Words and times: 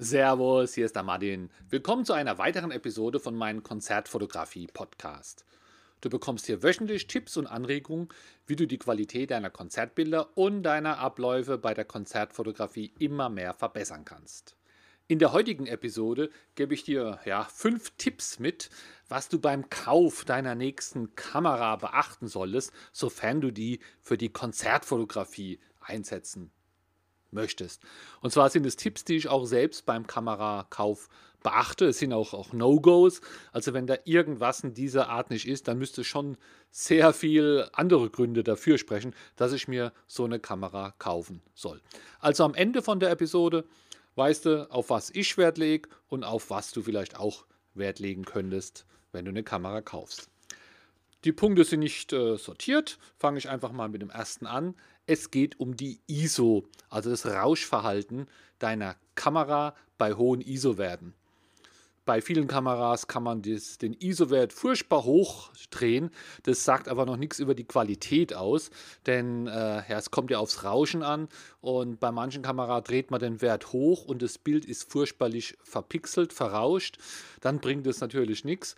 Servus, 0.00 0.74
hier 0.74 0.86
ist 0.86 0.96
der 0.96 1.04
Martin. 1.04 1.50
Willkommen 1.70 2.04
zu 2.04 2.14
einer 2.14 2.36
weiteren 2.36 2.72
Episode 2.72 3.20
von 3.20 3.36
meinem 3.36 3.62
Konzertfotografie-Podcast. 3.62 5.44
Du 6.00 6.10
bekommst 6.10 6.46
hier 6.46 6.64
wöchentlich 6.64 7.06
Tipps 7.06 7.36
und 7.36 7.46
Anregungen, 7.46 8.08
wie 8.44 8.56
du 8.56 8.66
die 8.66 8.78
Qualität 8.78 9.30
deiner 9.30 9.50
Konzertbilder 9.50 10.36
und 10.36 10.64
deiner 10.64 10.98
Abläufe 10.98 11.58
bei 11.58 11.74
der 11.74 11.84
Konzertfotografie 11.84 12.92
immer 12.98 13.28
mehr 13.28 13.54
verbessern 13.54 14.04
kannst. 14.04 14.56
In 15.06 15.20
der 15.20 15.32
heutigen 15.32 15.68
Episode 15.68 16.28
gebe 16.56 16.74
ich 16.74 16.82
dir 16.82 17.20
ja, 17.24 17.44
fünf 17.44 17.92
Tipps 17.96 18.40
mit, 18.40 18.70
was 19.08 19.28
du 19.28 19.38
beim 19.38 19.70
Kauf 19.70 20.24
deiner 20.24 20.56
nächsten 20.56 21.14
Kamera 21.14 21.76
beachten 21.76 22.26
solltest, 22.26 22.72
sofern 22.90 23.40
du 23.40 23.52
die 23.52 23.78
für 24.00 24.18
die 24.18 24.30
Konzertfotografie 24.30 25.60
einsetzen 25.78 26.50
möchtest. 27.34 27.82
Und 28.20 28.30
zwar 28.30 28.50
sind 28.50 28.64
es 28.66 28.76
Tipps, 28.76 29.04
die 29.04 29.16
ich 29.16 29.28
auch 29.28 29.44
selbst 29.44 29.86
beim 29.86 30.06
Kamerakauf 30.06 31.08
beachte. 31.42 31.86
Es 31.86 31.98
sind 31.98 32.12
auch, 32.12 32.34
auch 32.34 32.52
No-Gos. 32.52 33.20
Also 33.52 33.74
wenn 33.74 33.86
da 33.86 33.96
irgendwas 34.04 34.64
in 34.64 34.74
dieser 34.74 35.08
Art 35.08 35.30
nicht 35.30 35.46
ist, 35.46 35.68
dann 35.68 35.78
müsste 35.78 36.02
schon 36.02 36.36
sehr 36.70 37.12
viel 37.12 37.68
andere 37.72 38.10
Gründe 38.10 38.42
dafür 38.42 38.78
sprechen, 38.78 39.14
dass 39.36 39.52
ich 39.52 39.68
mir 39.68 39.92
so 40.08 40.24
eine 40.24 40.40
Kamera 40.40 40.94
kaufen 40.98 41.42
soll. 41.54 41.80
Also 42.18 42.44
am 42.44 42.54
Ende 42.54 42.82
von 42.82 42.98
der 42.98 43.10
Episode 43.10 43.64
weißt 44.16 44.46
du, 44.46 44.70
auf 44.70 44.90
was 44.90 45.10
ich 45.10 45.36
Wert 45.36 45.58
lege 45.58 45.88
und 46.08 46.24
auf 46.24 46.50
was 46.50 46.72
du 46.72 46.82
vielleicht 46.82 47.18
auch 47.18 47.44
Wert 47.74 47.98
legen 47.98 48.24
könntest, 48.24 48.86
wenn 49.12 49.24
du 49.24 49.30
eine 49.30 49.42
Kamera 49.42 49.80
kaufst. 49.82 50.30
Die 51.24 51.32
Punkte 51.32 51.64
sind 51.64 51.80
nicht 51.80 52.12
äh, 52.12 52.36
sortiert. 52.36 52.98
Fange 53.16 53.38
ich 53.38 53.48
einfach 53.48 53.72
mal 53.72 53.88
mit 53.88 54.02
dem 54.02 54.10
ersten 54.10 54.46
an. 54.46 54.74
Es 55.06 55.30
geht 55.30 55.60
um 55.60 55.76
die 55.76 56.00
ISO, 56.06 56.64
also 56.88 57.10
das 57.10 57.26
Rauschverhalten 57.26 58.26
deiner 58.58 58.96
Kamera 59.14 59.74
bei 59.98 60.14
hohen 60.14 60.40
ISO-Werten. 60.40 61.12
Bei 62.06 62.20
vielen 62.20 62.48
Kameras 62.48 63.06
kann 63.06 63.22
man 63.22 63.42
das, 63.42 63.78
den 63.78 63.94
ISO-Wert 63.94 64.52
furchtbar 64.52 65.04
hoch 65.04 65.50
drehen. 65.70 66.10
Das 66.42 66.64
sagt 66.64 66.88
aber 66.88 67.06
noch 67.06 67.16
nichts 67.16 67.38
über 67.38 67.54
die 67.54 67.64
Qualität 67.64 68.34
aus, 68.34 68.70
denn 69.06 69.46
äh, 69.46 69.88
ja, 69.88 69.98
es 69.98 70.10
kommt 70.10 70.30
ja 70.30 70.38
aufs 70.38 70.64
Rauschen 70.64 71.02
an 71.02 71.28
und 71.60 72.00
bei 72.00 72.10
manchen 72.10 72.42
Kameras 72.42 72.84
dreht 72.84 73.10
man 73.10 73.20
den 73.20 73.40
Wert 73.42 73.72
hoch 73.72 74.04
und 74.06 74.22
das 74.22 74.36
Bild 74.38 74.64
ist 74.64 74.90
furchtbarlich 74.90 75.56
verpixelt, 75.62 76.32
verrauscht. 76.32 76.98
Dann 77.40 77.58
bringt 77.58 77.86
es 77.86 78.00
natürlich 78.00 78.44
nichts. 78.44 78.76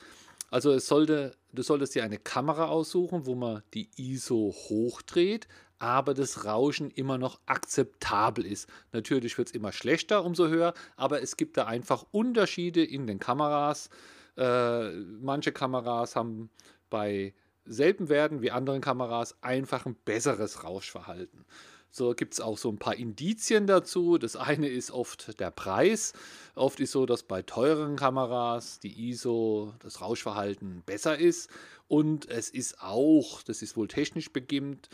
Also 0.50 0.72
es 0.72 0.86
sollte, 0.86 1.36
du 1.52 1.62
solltest 1.62 1.94
dir 1.94 2.04
eine 2.04 2.18
Kamera 2.18 2.66
aussuchen, 2.66 3.26
wo 3.26 3.34
man 3.34 3.62
die 3.74 3.90
ISO 3.96 4.54
hochdreht, 4.68 5.48
aber 5.78 6.14
das 6.14 6.44
Rauschen 6.44 6.90
immer 6.90 7.18
noch 7.18 7.40
akzeptabel 7.46 8.46
ist. 8.46 8.68
Natürlich 8.92 9.36
wird 9.36 9.48
es 9.48 9.54
immer 9.54 9.72
schlechter, 9.72 10.24
umso 10.24 10.48
höher, 10.48 10.74
aber 10.96 11.22
es 11.22 11.36
gibt 11.36 11.56
da 11.56 11.66
einfach 11.66 12.06
Unterschiede 12.12 12.84
in 12.84 13.06
den 13.06 13.18
Kameras. 13.18 13.90
Äh, 14.36 14.90
manche 14.92 15.52
Kameras 15.52 16.16
haben 16.16 16.50
bei 16.88 17.34
selben 17.64 18.08
Werten 18.08 18.42
wie 18.42 18.50
anderen 18.50 18.80
Kameras 18.80 19.36
einfach 19.42 19.86
ein 19.86 19.96
besseres 20.04 20.64
Rauschverhalten. 20.64 21.44
So 21.90 22.12
gibt 22.14 22.34
es 22.34 22.40
auch 22.40 22.58
so 22.58 22.68
ein 22.68 22.78
paar 22.78 22.96
Indizien 22.96 23.66
dazu. 23.66 24.18
Das 24.18 24.36
eine 24.36 24.68
ist 24.68 24.90
oft 24.90 25.40
der 25.40 25.50
Preis. 25.50 26.12
Oft 26.54 26.80
ist 26.80 26.92
so, 26.92 27.06
dass 27.06 27.22
bei 27.22 27.42
teuren 27.42 27.96
Kameras 27.96 28.80
die 28.80 29.08
ISO, 29.08 29.72
das 29.78 30.00
Rauschverhalten 30.00 30.82
besser 30.84 31.18
ist. 31.18 31.48
Und 31.88 32.28
es 32.28 32.50
ist 32.50 32.80
auch, 32.82 33.42
das 33.42 33.62
ist 33.62 33.76
wohl 33.76 33.88
technisch 33.88 34.32
beginnt, 34.32 34.88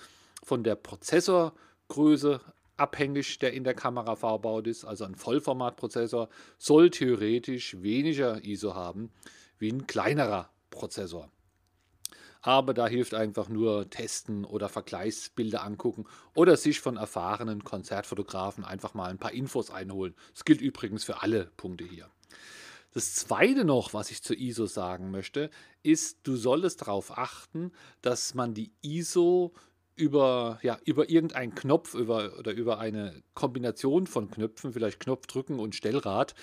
von 0.45 0.63
der 0.63 0.77
Prozessorgröße 0.77 2.41
abhängig, 2.77 3.39
der 3.39 3.53
in 3.53 3.65
der 3.65 3.75
Kamera 3.75 4.17
verbaut 4.17 4.67
ist. 4.67 4.85
Also 4.85 5.05
ein 5.05 5.15
Vollformatprozessor 5.15 6.29
soll 6.59 6.91
theoretisch 6.91 7.81
weniger 7.83 8.45
ISO 8.45 8.75
haben 8.75 9.11
wie 9.59 9.71
ein 9.71 9.87
kleinerer 9.87 10.51
Prozessor. 10.71 11.31
Aber 12.43 12.75
da 12.75 12.89
hilft 12.89 13.15
einfach 13.15 13.49
nur 13.49 13.89
testen 13.89 14.45
oder 14.45 14.69
Vergleichsbilder 14.69 15.63
angucken 15.63 16.07
oder 16.35 16.57
sich 16.57 16.81
von 16.81 16.97
erfahrenen 16.97 17.65
Konzertfotografen 17.65 18.65
einfach 18.65 18.95
mal 18.95 19.11
ein 19.11 19.19
paar 19.19 19.33
Infos 19.33 19.71
einholen. 19.71 20.15
Das 20.35 20.45
gilt 20.45 20.61
übrigens 20.61 21.05
für 21.05 21.23
alle 21.23 21.51
Punkte 21.57 21.85
hier. 21.85 22.11
Das 22.95 23.15
zweite 23.15 23.65
noch, 23.65 23.95
was 23.95 24.11
ich 24.11 24.23
zur 24.23 24.37
ISO 24.37 24.67
sagen 24.67 25.11
möchte, 25.11 25.51
ist, 25.83 26.19
du 26.25 26.37
solltest 26.37 26.83
darauf 26.83 27.17
achten, 27.17 27.73
dass 28.03 28.35
man 28.35 28.53
die 28.53 28.73
ISO 28.83 29.55
über, 29.95 30.59
ja, 30.63 30.79
über 30.85 31.09
irgendeinen 31.09 31.55
Knopf 31.55 31.95
über, 31.95 32.39
oder 32.39 32.53
über 32.53 32.79
eine 32.79 33.23
Kombination 33.35 34.07
von 34.07 34.31
Knöpfen, 34.31 34.73
vielleicht 34.73 35.01
Knopfdrücken 35.01 35.59
und 35.59 35.75
Stellrad, 35.75 36.35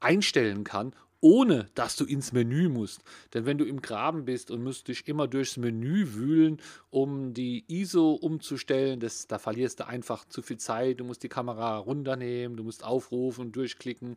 einstellen 0.00 0.64
kann, 0.64 0.94
ohne 1.20 1.68
dass 1.74 1.96
du 1.96 2.04
ins 2.04 2.32
Menü 2.32 2.68
musst. 2.68 3.02
Denn 3.34 3.46
wenn 3.46 3.58
du 3.58 3.64
im 3.64 3.82
Graben 3.82 4.24
bist 4.24 4.50
und 4.50 4.62
musst 4.62 4.88
dich 4.88 5.06
immer 5.06 5.28
durchs 5.28 5.56
Menü 5.56 6.14
wühlen, 6.14 6.60
um 6.90 7.34
die 7.34 7.64
ISO 7.68 8.12
umzustellen, 8.12 9.00
das, 9.00 9.26
da 9.26 9.38
verlierst 9.38 9.80
du 9.80 9.86
einfach 9.86 10.24
zu 10.26 10.42
viel 10.42 10.58
Zeit. 10.58 11.00
Du 11.00 11.04
musst 11.04 11.22
die 11.22 11.28
Kamera 11.28 11.76
runternehmen, 11.78 12.56
du 12.56 12.64
musst 12.64 12.84
aufrufen 12.84 13.52
durchklicken, 13.52 14.14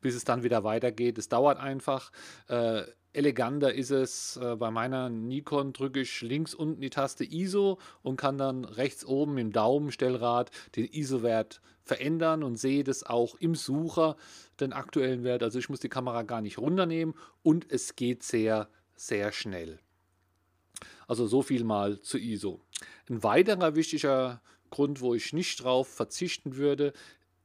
bis 0.00 0.14
es 0.14 0.24
dann 0.24 0.42
wieder 0.42 0.64
weitergeht. 0.64 1.18
Es 1.18 1.28
dauert 1.28 1.58
einfach. 1.58 2.12
Äh, 2.48 2.84
eleganter 3.14 3.72
ist 3.72 3.90
es, 3.90 4.36
äh, 4.36 4.56
bei 4.56 4.70
meiner 4.70 5.08
Nikon 5.08 5.72
drücke 5.72 6.00
ich 6.00 6.20
links 6.20 6.54
unten 6.54 6.80
die 6.80 6.90
Taste 6.90 7.24
ISO 7.24 7.78
und 8.02 8.16
kann 8.16 8.36
dann 8.38 8.64
rechts 8.64 9.04
oben 9.04 9.38
im 9.38 9.52
Daumenstellrad 9.52 10.50
den 10.76 10.86
ISO-Wert 10.86 11.60
verändern 11.82 12.42
und 12.42 12.56
sehe 12.56 12.84
das 12.84 13.04
auch 13.04 13.36
im 13.36 13.54
Sucher, 13.54 14.16
den 14.60 14.72
aktuellen 14.72 15.22
Wert. 15.22 15.42
Also 15.42 15.58
ich 15.58 15.68
muss 15.68 15.80
die 15.80 15.88
Kamera 15.88 16.22
gar 16.22 16.40
nicht 16.40 16.58
runternehmen 16.58 17.14
und 17.42 17.70
es 17.70 17.96
geht 17.96 18.22
sehr, 18.22 18.68
sehr 18.96 19.32
schnell. 19.32 19.78
Also 21.06 21.26
so 21.26 21.42
viel 21.42 21.64
mal 21.64 22.00
zu 22.00 22.18
ISO. 22.18 22.60
Ein 23.08 23.22
weiterer 23.22 23.74
wichtiger 23.76 24.40
Grund, 24.70 25.00
wo 25.00 25.14
ich 25.14 25.32
nicht 25.32 25.62
drauf 25.62 25.88
verzichten 25.88 26.56
würde, 26.56 26.92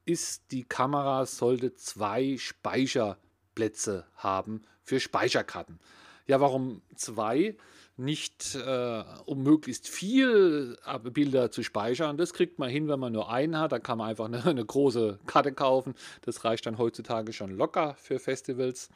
ist, 0.04 0.50
die 0.50 0.64
Kamera 0.64 1.26
sollte 1.26 1.74
zwei 1.74 2.36
Speicherplätze 3.60 4.04
haben 4.16 4.62
für 4.82 5.00
Speicherkarten. 5.00 5.78
Ja, 6.26 6.40
warum 6.40 6.80
zwei? 6.96 7.56
Nicht 7.96 8.54
äh, 8.54 9.04
um 9.26 9.42
möglichst 9.42 9.86
viel 9.86 10.78
Bilder 11.12 11.50
zu 11.50 11.62
speichern. 11.62 12.16
Das 12.16 12.32
kriegt 12.32 12.58
man 12.58 12.70
hin, 12.70 12.88
wenn 12.88 12.98
man 12.98 13.12
nur 13.12 13.30
einen 13.30 13.58
hat. 13.58 13.72
Da 13.72 13.78
kann 13.78 13.98
man 13.98 14.08
einfach 14.08 14.24
eine, 14.32 14.42
eine 14.44 14.64
große 14.64 15.18
Karte 15.26 15.52
kaufen. 15.52 15.94
Das 16.22 16.44
reicht 16.44 16.64
dann 16.64 16.78
heutzutage 16.78 17.34
schon 17.34 17.50
locker 17.50 17.94
für 17.98 18.18
Festivals. 18.18 18.88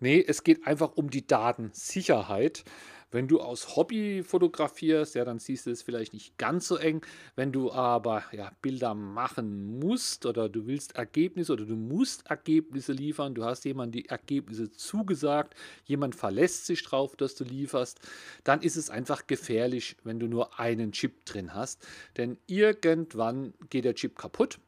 Nee, 0.00 0.22
es 0.26 0.44
geht 0.44 0.66
einfach 0.66 0.92
um 0.96 1.08
die 1.08 1.26
Datensicherheit. 1.26 2.64
Wenn 3.12 3.28
du 3.28 3.40
aus 3.40 3.76
Hobby 3.76 4.22
fotografierst, 4.24 5.14
ja, 5.14 5.24
dann 5.24 5.38
siehst 5.38 5.66
du 5.66 5.70
es 5.70 5.82
vielleicht 5.82 6.14
nicht 6.14 6.38
ganz 6.38 6.66
so 6.66 6.76
eng. 6.76 7.02
Wenn 7.36 7.52
du 7.52 7.70
aber 7.70 8.24
ja, 8.32 8.50
Bilder 8.62 8.94
machen 8.94 9.78
musst 9.78 10.24
oder 10.26 10.48
du 10.48 10.66
willst 10.66 10.96
Ergebnisse 10.96 11.52
oder 11.52 11.66
du 11.66 11.76
musst 11.76 12.26
Ergebnisse 12.26 12.92
liefern, 12.92 13.34
du 13.34 13.44
hast 13.44 13.64
jemand 13.66 13.94
die 13.94 14.08
Ergebnisse 14.08 14.70
zugesagt, 14.70 15.54
jemand 15.84 16.14
verlässt 16.14 16.66
sich 16.66 16.82
drauf, 16.82 17.14
dass 17.14 17.34
du 17.34 17.44
lieferst, 17.44 18.00
dann 18.44 18.62
ist 18.62 18.76
es 18.76 18.88
einfach 18.88 19.26
gefährlich, 19.26 19.96
wenn 20.04 20.18
du 20.18 20.26
nur 20.26 20.58
einen 20.58 20.92
Chip 20.92 21.26
drin 21.26 21.54
hast. 21.54 21.86
Denn 22.16 22.38
irgendwann 22.46 23.52
geht 23.68 23.84
der 23.84 23.94
Chip 23.94 24.18
kaputt. 24.18 24.58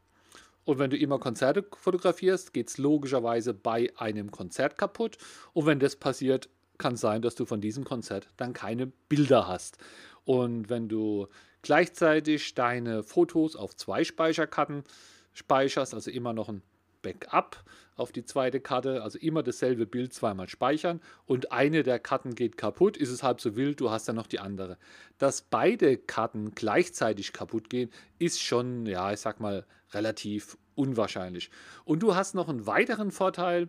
Und 0.64 0.78
wenn 0.78 0.90
du 0.90 0.96
immer 0.96 1.18
Konzerte 1.18 1.64
fotografierst, 1.76 2.52
geht 2.52 2.68
es 2.68 2.78
logischerweise 2.78 3.52
bei 3.52 3.92
einem 3.96 4.30
Konzert 4.30 4.78
kaputt. 4.78 5.18
Und 5.52 5.66
wenn 5.66 5.78
das 5.78 5.96
passiert, 5.96 6.48
kann 6.78 6.96
sein, 6.96 7.22
dass 7.22 7.34
du 7.34 7.44
von 7.44 7.60
diesem 7.60 7.84
Konzert 7.84 8.28
dann 8.36 8.52
keine 8.52 8.86
Bilder 8.86 9.46
hast. 9.46 9.78
Und 10.24 10.68
wenn 10.68 10.88
du 10.88 11.28
gleichzeitig 11.62 12.54
deine 12.54 13.02
Fotos 13.02 13.56
auf 13.56 13.76
zwei 13.76 14.04
Speicherkarten 14.04 14.84
speicherst, 15.32 15.94
also 15.94 16.10
immer 16.10 16.32
noch 16.32 16.48
ein 16.48 16.62
Backup 17.02 17.62
auf 17.96 18.10
die 18.10 18.24
zweite 18.24 18.60
Karte, 18.60 19.02
also 19.02 19.18
immer 19.18 19.42
dasselbe 19.42 19.86
Bild 19.86 20.12
zweimal 20.12 20.48
speichern 20.48 21.00
und 21.26 21.52
eine 21.52 21.82
der 21.82 22.00
Karten 22.00 22.34
geht 22.34 22.56
kaputt, 22.56 22.96
ist 22.96 23.10
es 23.10 23.22
halb 23.22 23.40
so 23.40 23.54
wild, 23.54 23.80
du 23.80 23.90
hast 23.90 24.08
dann 24.08 24.16
noch 24.16 24.26
die 24.26 24.40
andere. 24.40 24.78
Dass 25.18 25.42
beide 25.42 25.96
Karten 25.96 26.54
gleichzeitig 26.54 27.32
kaputt 27.32 27.70
gehen, 27.70 27.90
ist 28.18 28.42
schon, 28.42 28.86
ja, 28.86 29.12
ich 29.12 29.20
sag 29.20 29.38
mal, 29.38 29.64
relativ 29.92 30.58
unwahrscheinlich. 30.74 31.50
Und 31.84 32.02
du 32.02 32.16
hast 32.16 32.34
noch 32.34 32.48
einen 32.48 32.66
weiteren 32.66 33.12
Vorteil, 33.12 33.68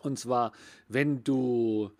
und 0.00 0.18
zwar, 0.18 0.52
wenn 0.88 1.22
du 1.24 1.90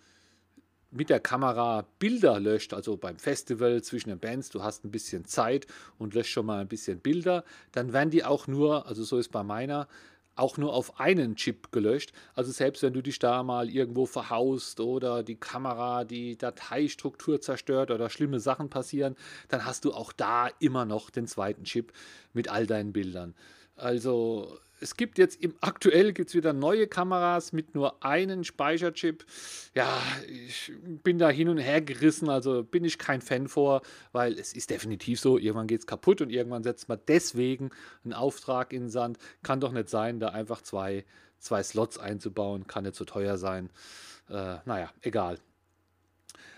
mit 0.90 1.08
der 1.08 1.20
Kamera 1.20 1.86
Bilder 1.98 2.38
löscht, 2.38 2.74
also 2.74 2.96
beim 2.96 3.18
Festival 3.18 3.82
zwischen 3.82 4.10
den 4.10 4.18
Bands, 4.18 4.50
du 4.50 4.62
hast 4.62 4.84
ein 4.84 4.90
bisschen 4.90 5.24
Zeit 5.24 5.66
und 5.98 6.14
löscht 6.14 6.32
schon 6.32 6.46
mal 6.46 6.60
ein 6.60 6.68
bisschen 6.68 7.00
Bilder, 7.00 7.44
dann 7.72 7.92
werden 7.92 8.10
die 8.10 8.24
auch 8.24 8.46
nur, 8.46 8.86
also 8.86 9.02
so 9.02 9.18
ist 9.18 9.30
bei 9.30 9.42
meiner, 9.42 9.88
auch 10.34 10.56
nur 10.56 10.72
auf 10.72 10.98
einen 11.00 11.36
Chip 11.36 11.72
gelöscht. 11.72 12.12
Also 12.34 12.52
selbst 12.52 12.82
wenn 12.82 12.92
du 12.92 13.02
dich 13.02 13.18
da 13.18 13.42
mal 13.42 13.68
irgendwo 13.68 14.06
verhaust 14.06 14.80
oder 14.80 15.22
die 15.22 15.36
Kamera 15.36 16.04
die 16.04 16.36
Dateistruktur 16.38 17.40
zerstört 17.40 17.90
oder 17.90 18.08
schlimme 18.08 18.40
Sachen 18.40 18.70
passieren, 18.70 19.16
dann 19.48 19.64
hast 19.64 19.84
du 19.84 19.92
auch 19.92 20.12
da 20.12 20.48
immer 20.58 20.84
noch 20.84 21.10
den 21.10 21.26
zweiten 21.26 21.64
Chip 21.64 21.92
mit 22.32 22.48
all 22.48 22.66
deinen 22.66 22.92
Bildern. 22.92 23.34
Also 23.76 24.58
es 24.82 24.96
gibt 24.96 25.16
jetzt 25.16 25.40
im 25.40 25.54
aktuell 25.60 26.12
gibt's 26.12 26.34
wieder 26.34 26.52
neue 26.52 26.88
Kameras 26.88 27.52
mit 27.52 27.74
nur 27.74 28.04
einem 28.04 28.42
Speicherchip. 28.42 29.24
Ja, 29.74 30.02
ich 30.28 30.72
bin 31.04 31.18
da 31.18 31.30
hin 31.30 31.48
und 31.48 31.58
her 31.58 31.80
gerissen, 31.80 32.28
also 32.28 32.64
bin 32.64 32.84
ich 32.84 32.98
kein 32.98 33.22
Fan 33.22 33.46
vor, 33.46 33.82
weil 34.10 34.38
es 34.38 34.52
ist 34.52 34.70
definitiv 34.70 35.20
so, 35.20 35.38
irgendwann 35.38 35.68
geht 35.68 35.80
es 35.80 35.86
kaputt 35.86 36.20
und 36.20 36.30
irgendwann 36.30 36.64
setzt 36.64 36.88
man 36.88 36.98
deswegen 37.06 37.70
einen 38.04 38.12
Auftrag 38.12 38.72
in 38.72 38.82
den 38.82 38.90
Sand. 38.90 39.18
Kann 39.42 39.60
doch 39.60 39.72
nicht 39.72 39.88
sein, 39.88 40.18
da 40.18 40.28
einfach 40.28 40.62
zwei, 40.62 41.04
zwei 41.38 41.62
Slots 41.62 41.98
einzubauen, 41.98 42.66
kann 42.66 42.84
nicht 42.84 42.96
so 42.96 43.04
teuer 43.04 43.38
sein. 43.38 43.70
Äh, 44.28 44.56
naja, 44.64 44.90
egal. 45.00 45.38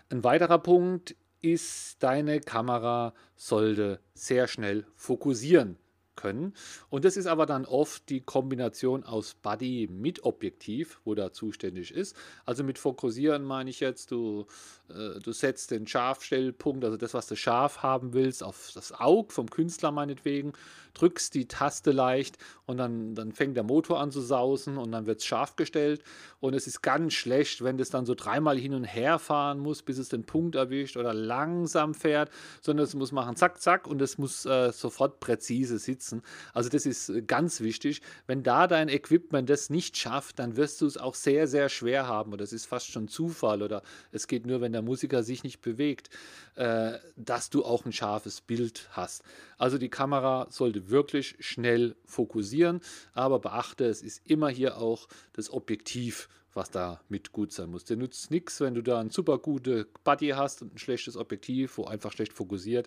Ein 0.09 0.25
weiterer 0.25 0.59
Punkt 0.59 1.15
ist, 1.43 2.03
deine 2.03 2.41
Kamera 2.41 3.13
sollte 3.37 4.01
sehr 4.15 4.49
schnell 4.49 4.87
fokussieren 4.97 5.77
können. 6.17 6.55
Und 6.91 7.05
das 7.05 7.17
ist 7.17 7.27
aber 7.27 7.47
dann 7.47 7.65
oft 7.65 8.09
die 8.09 8.21
Kombination 8.21 9.05
aus 9.05 9.35
Body 9.35 9.89
mit 9.91 10.25
Objektiv, 10.25 11.01
wo 11.05 11.15
da 11.15 11.33
zuständig 11.33 11.93
ist. 11.93 12.17
Also 12.45 12.65
mit 12.65 12.79
Fokussieren 12.79 13.45
meine 13.45 13.71
ich 13.71 13.81
jetzt, 13.81 14.11
du, 14.11 14.47
äh, 14.89 15.21
du 15.21 15.33
setzt 15.33 15.71
den 15.71 15.87
Scharfstellpunkt, 15.87 16.85
also 16.85 16.97
das, 16.97 17.15
was 17.15 17.27
du 17.27 17.37
scharf 17.37 17.83
haben 17.83 18.13
willst, 18.13 18.43
auf 18.43 18.71
das 18.75 18.93
Auge 18.93 19.33
vom 19.33 19.51
Künstler 19.51 19.91
meinetwegen, 19.91 20.53
drückst 20.95 21.35
die 21.35 21.49
Taste 21.49 21.91
leicht 21.91 22.39
und 22.67 22.79
dann, 22.79 23.15
dann 23.15 23.33
fängt 23.33 23.57
der 23.57 23.65
Motor 23.65 24.01
an 24.01 24.11
zu 24.11 24.21
sausen 24.21 24.79
und 24.79 24.93
dann 24.93 25.07
wird 25.07 25.19
es 25.19 25.25
scharf 25.25 25.57
gestellt. 25.57 26.03
Und 26.41 26.55
es 26.55 26.67
ist 26.67 26.83
ganz 26.83 27.13
schlecht, 27.15 27.63
wenn 27.65 27.79
das 27.79 27.91
dann 27.91 28.07
so 28.07 28.15
dreimal 28.15 28.57
hin 28.57 28.75
und 28.75 28.85
her 28.85 29.19
fahren 29.19 29.59
muss, 29.59 29.83
bis 29.83 29.99
es 29.99 30.09
den 30.09 30.25
Punkt 30.25 30.55
erwischt 30.55 30.97
oder 30.97 31.13
langsam 31.13 31.95
fährt, 31.95 32.31
sondern 32.61 32.85
es 32.85 32.95
muss 32.95 33.13
machen 33.13 33.37
zack, 33.37 33.61
zack 33.61 33.87
und 33.87 34.01
es 34.01 34.19
muss 34.19 34.47
äh, 34.47 34.73
sofort 34.73 35.21
präzise 35.21 35.79
sitzen 35.79 36.04
sitzen. 36.05 36.23
Also 36.53 36.69
das 36.69 36.87
ist 36.87 37.09
äh, 37.09 37.23
ganz 37.23 37.61
wichtig. 37.61 38.03
Wenn 38.27 38.43
da 38.43 38.67
dein 38.67 38.89
Equipment 38.89 39.49
das 39.49 39.71
nicht 39.71 39.97
schafft, 39.97 40.39
dann 40.39 40.57
wirst 40.57 40.81
du 40.81 40.87
es 40.87 40.97
auch 40.97 41.15
sehr, 41.15 41.47
sehr 41.47 41.69
schwer 41.69 42.07
haben. 42.07 42.33
Oder 42.33 42.45
es 42.45 42.53
ist 42.53 42.67
fast 42.67 42.91
schon 42.91 43.09
Zufall 43.09 43.63
oder 43.63 43.83
es 44.13 44.27
geht 44.27 44.47
nur, 44.47 44.61
wenn 44.61 44.73
der 44.73 44.83
Musiker 44.83 45.23
sich 45.23 45.43
nicht 45.43 45.61
bewegt, 45.61 46.11
äh, 46.57 46.99
dass 47.17 47.51
du 47.51 47.65
auch 47.65 47.85
ein 47.85 47.93
scharfes 47.93 48.41
Bild 48.41 48.89
hast. 48.93 49.23
Also 49.59 49.79
die 49.79 49.89
Kamera 49.89 50.47
sollte 50.51 50.91
wirklich 50.91 51.37
schnell 51.41 51.97
fokussieren, 52.05 52.81
aber 53.13 53.39
beachte, 53.39 53.87
es 53.87 54.03
ist 54.03 54.23
immer 54.27 54.49
hier 54.49 54.79
auch 54.79 55.09
das 55.33 55.51
Objektiv 55.51 56.29
was 56.57 56.71
da 56.71 57.01
mit 57.09 57.33
gut 57.33 57.53
sein 57.53 57.69
muss. 57.69 57.85
Der 57.85 57.97
nutzt 57.97 58.31
nichts, 58.31 58.61
wenn 58.61 58.75
du 58.75 58.83
da 58.83 59.01
ein 59.01 59.11
super 59.11 59.39
gute 59.39 59.89
Buddy 60.05 60.29
hast 60.29 60.63
und 60.63 60.73
ein 60.73 60.79
schlechtes 60.79 61.17
Objektiv, 61.17 61.79
wo 61.79 61.87
einfach 61.87 62.13
schlecht 62.13 62.33
fokussiert, 62.33 62.87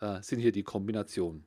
äh, 0.00 0.20
sind 0.22 0.40
hier 0.40 0.52
die 0.52 0.62
Kombinationen. 0.62 1.44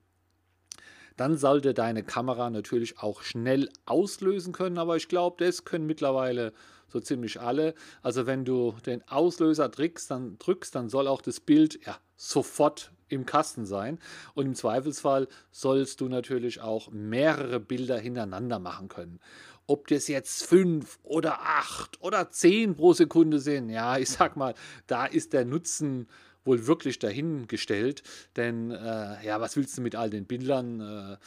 Dann 1.20 1.36
sollte 1.36 1.74
deine 1.74 2.02
Kamera 2.02 2.50
natürlich 2.50 3.00
auch 3.00 3.24
schnell 3.24 3.68
auslösen 3.86 4.54
können, 4.54 4.78
aber 4.78 4.96
ich 4.96 5.10
glaube, 5.10 5.44
das 5.44 5.66
können 5.66 5.86
mittlerweile 5.86 6.54
so 6.88 7.02
ziemlich 7.02 7.42
alle. 7.42 7.74
Also 8.02 8.26
wenn 8.26 8.46
du 8.46 8.74
den 8.86 9.06
Auslöser 9.06 9.68
drückst, 9.68 10.10
dann 10.10 10.38
drückst, 10.40 10.74
dann 10.74 10.88
soll 10.88 11.10
auch 11.10 11.22
das 11.22 11.42
Bild 11.42 11.86
ja, 11.86 11.98
sofort 12.16 12.94
im 13.10 13.26
Kasten 13.26 13.66
sein. 13.66 14.00
Und 14.34 14.46
im 14.46 14.56
Zweifelsfall 14.56 15.28
sollst 15.52 16.00
du 16.00 16.08
natürlich 16.08 16.62
auch 16.62 16.90
mehrere 16.90 17.60
Bilder 17.60 17.98
hintereinander 17.98 18.60
machen 18.60 18.88
können. 18.88 19.20
Ob 19.68 19.88
das 19.88 20.08
jetzt 20.08 20.46
fünf 20.46 21.00
oder 21.04 21.42
acht 21.42 22.02
oder 22.02 22.32
zehn 22.32 22.78
pro 22.78 22.94
Sekunde 22.94 23.40
sind, 23.40 23.68
ja, 23.68 23.98
ich 23.98 24.10
sag 24.10 24.38
mal, 24.38 24.54
da 24.88 25.06
ist 25.06 25.34
der 25.34 25.44
Nutzen 25.44 26.08
wohl 26.46 26.68
wirklich 26.68 27.00
dahingestellt. 27.00 28.04
Denn 28.36 28.72
äh, 28.72 29.26
ja, 29.26 29.40
was 29.40 29.56
willst 29.56 29.78
du 29.78 29.82
mit 29.82 29.96
all 29.96 30.10
den 30.10 30.26
Bildern? 30.26 30.80
Äh, 30.80 31.18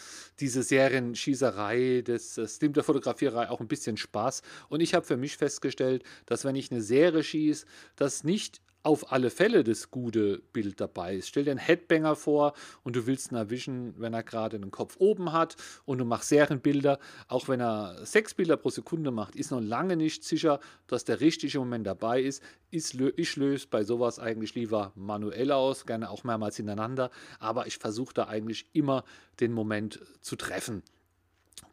diese 0.41 0.63
Serienschießerei, 0.63 2.03
das, 2.05 2.35
das 2.35 2.61
nimmt 2.61 2.77
der 2.77 2.85
Fotografierei 2.85 3.49
auch 3.51 3.61
ein 3.61 3.69
bisschen 3.69 3.97
Spaß. 3.97 4.43
Und 4.69 4.81
ich 4.81 4.95
habe 4.95 5.07
für 5.07 5.17
mich 5.17 5.37
festgestellt, 5.37 6.05
dass 6.27 6.45
wenn 6.45 6.57
ich 6.57 6.71
eine 6.71 6.83
Serie 6.83 7.23
schieße, 7.23 7.67
das 7.97 8.25
nicht 8.25 8.61
auf 8.83 9.13
alle 9.13 9.31
Fälle 9.31 9.63
das 9.63 9.91
gute 9.91 10.39
Bild 10.53 10.81
dabei 10.81 11.17
ist. 11.17 11.29
Stell 11.29 11.45
dir 11.45 11.53
einen 11.53 11.61
Headbanger 11.61 12.17
vor 12.17 12.55
und 12.83 12.97
du 12.97 13.07
willst 13.07 13.31
ihn 13.31 13.37
erwischen, 13.37 13.95
wenn 13.99 14.13
er 14.13 14.23
gerade 14.23 14.57
einen 14.57 14.71
Kopf 14.71 14.97
oben 14.99 15.33
hat 15.33 15.57
und 15.85 15.99
du 15.99 16.05
machst 16.05 16.29
Serienbilder. 16.31 16.99
Auch 17.29 17.49
wenn 17.49 17.61
er 17.61 18.05
sechs 18.05 18.35
Bilder 18.35 18.57
pro 18.57 18.71
Sekunde 18.71 19.11
macht, 19.11 19.37
ist 19.37 19.51
noch 19.51 19.61
lange 19.61 19.97
nicht 19.97 20.25
sicher, 20.25 20.59
dass 20.89 21.05
der 21.05 21.21
richtige 21.21 21.59
Moment 21.59 21.87
dabei 21.87 22.23
ist. 22.23 22.43
Ich 22.71 22.95
löse 23.37 23.67
bei 23.71 23.85
sowas 23.85 24.19
eigentlich 24.19 24.55
lieber 24.55 24.93
manuell 24.95 25.53
aus, 25.53 25.87
gerne 25.87 26.11
auch 26.11 26.25
mehrmals 26.25 26.57
hintereinander, 26.57 27.11
aber 27.39 27.67
ich 27.67 27.79
versuche 27.79 28.15
da 28.15 28.27
eigentlich 28.27 28.67
immer 28.73 29.05
den 29.41 29.53
Moment 29.53 30.01
zu 30.21 30.37
treffen. 30.37 30.83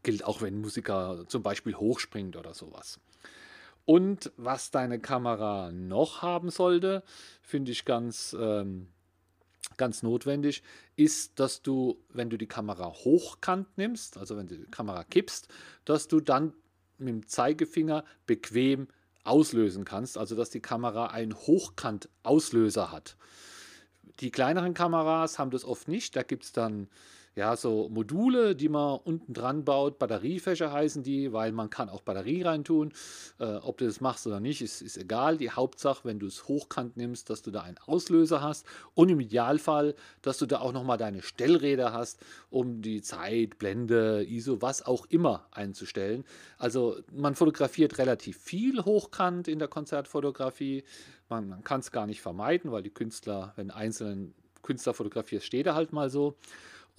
Gilt 0.04 0.24
auch, 0.24 0.42
wenn 0.42 0.56
ein 0.56 0.62
Musiker 0.62 1.26
zum 1.28 1.44
Beispiel 1.44 1.76
hochspringt 1.76 2.38
oder 2.38 2.54
sowas. 2.54 3.00
Und 3.90 4.32
was 4.38 4.70
deine 4.70 5.00
Kamera 5.00 5.72
noch 5.72 6.22
haben 6.22 6.52
sollte, 6.52 7.02
finde 7.42 7.72
ich 7.72 7.86
ganz, 7.86 8.38
ähm, 8.40 8.90
ganz 9.78 10.04
notwendig, 10.04 10.62
ist, 10.96 11.40
dass 11.40 11.64
du, 11.64 12.00
wenn 12.10 12.30
du 12.30 12.38
die 12.38 12.46
Kamera 12.46 12.94
hochkant 12.94 13.80
nimmst, 13.80 14.20
also 14.20 14.38
wenn 14.38 14.46
du 14.46 14.58
die 14.58 14.70
Kamera 14.70 15.04
kippst, 15.04 15.48
dass 15.86 16.08
du 16.08 16.20
dann 16.20 16.54
mit 17.00 17.08
dem 17.08 17.28
Zeigefinger 17.28 18.06
bequem 18.28 18.90
auslösen 19.24 19.86
kannst, 19.86 20.20
also 20.20 20.36
dass 20.36 20.52
die 20.52 20.62
Kamera 20.62 21.08
einen 21.08 21.34
Hochkant-Auslöser 21.34 22.92
hat. 22.92 23.18
Die 24.20 24.30
kleineren 24.30 24.76
Kameras 24.76 25.40
haben 25.40 25.50
das 25.50 25.66
oft 25.66 25.88
nicht, 25.88 26.16
da 26.16 26.22
gibt 26.22 26.44
es 26.44 26.52
dann 26.52 26.90
ja, 27.36 27.56
so 27.56 27.90
Module, 27.90 28.56
die 28.56 28.70
man 28.70 29.00
unten 29.04 29.34
dran 29.34 29.64
baut. 29.64 30.00
Batteriefächer 30.00 30.72
heißen 30.72 31.04
die, 31.04 31.32
weil 31.32 31.52
man 31.52 31.70
kann 31.70 31.90
auch 31.90 32.02
Batterie 32.02 32.42
reintun. 32.42 32.92
Äh, 33.40 33.56
ob 33.58 33.78
du 33.78 33.86
das 33.86 34.02
machst 34.02 34.28
oder 34.28 34.40
nicht, 34.40 34.62
ist, 34.62 34.82
ist 34.82 34.98
egal. 34.98 35.38
Die 35.38 35.52
Hauptsache, 35.52 36.06
wenn 36.06 36.20
du 36.20 36.28
es 36.28 36.48
hochkant 36.48 36.98
nimmst, 36.98 37.30
dass 37.30 37.42
du 37.42 37.52
da 37.52 37.62
einen 37.62 37.78
Auslöser 37.78 38.42
hast 38.42 38.66
und 38.94 39.10
im 39.10 39.20
Idealfall, 39.20 39.96
dass 40.22 40.38
du 40.38 40.46
da 40.48 40.60
auch 40.60 40.74
nochmal 40.74 40.98
deine 40.98 41.22
Stellräder 41.22 41.94
hast, 41.94 42.20
um 42.50 42.82
die 42.82 43.02
Zeit, 43.02 43.58
Blende, 43.60 44.26
ISO, 44.28 44.62
was 44.62 44.86
auch 44.86 45.06
immer 45.08 45.48
einzustellen. 45.52 46.26
Also 46.58 46.98
man 47.14 47.36
fotografiert 47.36 47.98
relativ 48.00 48.38
viel 48.38 48.84
hochkant 48.84 49.48
in 49.48 49.60
der 49.60 49.68
Konzertfotografie. 49.68 50.84
Man, 51.30 51.48
man 51.48 51.64
kann 51.64 51.80
es 51.82 51.92
gar 51.92 52.08
nicht 52.08 52.22
vermeiden, 52.22 52.72
weil 52.72 52.84
die 52.84 52.90
Künstler, 52.90 53.54
wenn 53.56 53.72
einzelnen 53.72 54.34
Künstler 54.62 54.94
fotografierst, 54.94 55.46
steht 55.46 55.68
er 55.68 55.76
halt 55.76 55.94
mal 55.94 56.10
so. 56.10 56.36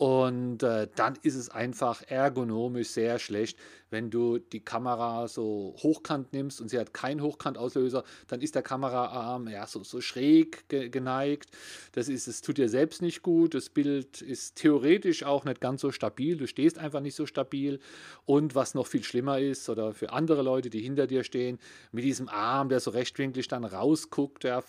Und 0.00 0.62
äh, 0.62 0.88
dann 0.97 1.19
ist 1.20 1.35
es 1.35 1.50
einfach 1.50 2.02
ergonomisch 2.06 2.88
sehr 2.88 3.19
schlecht, 3.19 3.58
wenn 3.90 4.10
du 4.10 4.38
die 4.38 4.60
Kamera 4.60 5.28
so 5.28 5.75
hochkant 5.78 6.32
nimmst 6.32 6.61
und 6.61 6.68
sie 6.68 6.78
hat 6.78 6.94
keinen 6.94 7.20
Hochkantauslöser, 7.23 8.04
dann 8.28 8.40
ist 8.40 8.54
der 8.54 8.62
Kameraarm 8.62 9.49
ja, 9.49 9.66
so, 9.66 9.82
so 9.82 10.00
schräg 10.00 10.68
ge 10.68 10.88
geneigt. 10.88 11.50
Das, 11.92 12.09
ist, 12.09 12.28
das 12.28 12.40
tut 12.40 12.59
dir 12.59 12.68
selbst 12.68 13.02
nicht 13.02 13.23
gut. 13.23 13.54
Das 13.54 13.68
Bild 13.68 14.23
ist 14.23 14.56
theoretisch 14.56 15.25
auch 15.25 15.44
nicht 15.44 15.61
ganz 15.61 15.80
so 15.80 15.90
stabil. 15.90 16.37
Du 16.37 16.47
stehst 16.47 16.78
einfach 16.78 17.00
nicht 17.00 17.14
so 17.14 17.26
stabil. 17.26 17.80
Und 18.25 18.54
was 18.54 18.75
noch 18.75 18.87
viel 18.87 19.02
schlimmer 19.02 19.38
ist, 19.38 19.68
oder 19.68 19.92
für 19.92 20.12
andere 20.12 20.42
Leute, 20.42 20.70
die 20.70 20.80
hinter 20.80 21.06
dir 21.06 21.25
stehen, 21.25 21.59
mit 21.92 22.04
diesem 22.04 22.28
Arm, 22.28 22.68
der 22.68 22.80
so 22.80 22.90
rechtwinklig 22.90 23.49
dann 23.49 23.64
rausguckt, 23.64 24.44
ja, 24.44 24.62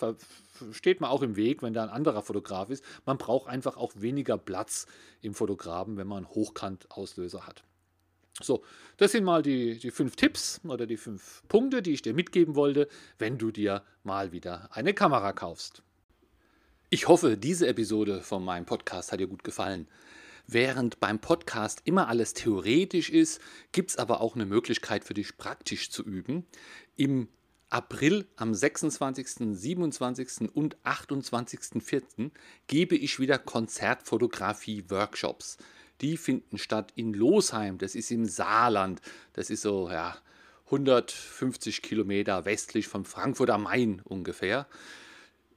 steht 0.72 1.02
man 1.02 1.10
auch 1.10 1.22
im 1.22 1.36
Weg, 1.36 1.62
wenn 1.62 1.74
da 1.74 1.84
ein 1.84 1.90
anderer 1.90 2.22
Fotograf 2.22 2.70
ist. 2.70 2.84
Man 3.06 3.18
braucht 3.18 3.48
einfach 3.48 3.78
auch 3.78 3.94
weniger 3.96 4.38
Platz 4.38 4.88
im 5.22 5.34
Fotografen, 5.34 5.98
wenn 5.98 6.08
man 6.08 6.26
einen 6.26 6.36
Hochkant-Auslöser 6.36 7.46
hat. 7.46 7.64
So, 8.42 8.64
das 8.98 9.12
sind 9.12 9.24
mal 9.24 9.42
die, 9.42 9.78
die 9.78 9.92
fünf 9.92 10.16
Tipps 10.16 10.62
oder 10.66 10.86
die 10.86 10.98
fünf 10.98 11.44
Punkte, 11.48 11.82
die 11.82 11.94
ich 11.94 12.02
dir 12.02 12.14
mitgeben 12.14 12.56
wollte, 12.56 12.88
wenn 13.18 13.38
du 13.38 13.52
dir 13.52 13.84
mal 14.04 14.32
wieder 14.32 14.70
eine 14.72 14.94
Kamera 14.94 15.34
kaufst. 15.34 15.84
Ich 16.90 17.08
hoffe, 17.08 17.38
diese 17.38 17.68
Episode 17.68 18.22
von 18.22 18.44
meinem 18.44 18.66
Podcast 18.66 19.12
hat 19.12 19.20
dir 19.20 19.28
gut 19.28 19.44
gefallen. 19.44 19.88
Während 20.48 21.00
beim 21.00 21.20
Podcast 21.20 21.82
immer 21.86 22.10
alles 22.10 22.34
theoretisch 22.34 23.10
ist, 23.10 23.40
gibt 23.72 23.92
es 23.92 23.98
aber 23.98 24.20
auch 24.20 24.36
eine 24.36 24.46
Möglichkeit 24.46 25.06
für 25.06 25.14
dich 25.14 25.38
praktisch 25.38 25.92
zu 25.92 26.04
üben. 26.04 26.46
Im 26.98 27.30
April 27.70 28.28
am 28.36 28.54
26., 28.54 29.56
27. 29.56 30.54
und 30.54 30.76
28.04. 30.84 32.32
gebe 32.68 32.98
ich 32.98 33.20
wieder 33.20 33.38
Konzertfotografie-Workshops. 33.38 35.58
Die 36.02 36.18
finden 36.18 36.58
statt 36.58 36.92
in 36.96 37.14
Losheim, 37.14 37.78
das 37.78 37.96
ist 37.96 38.12
im 38.12 38.26
Saarland. 38.26 39.02
Das 39.34 39.50
ist 39.50 39.62
so 39.62 39.90
ja, 39.90 40.18
150 40.66 41.82
Kilometer 41.82 42.46
westlich 42.46 42.88
von 42.88 43.06
Frankfurt 43.06 43.50
am 43.50 43.64
Main 43.64 44.02
ungefähr. 44.04 44.68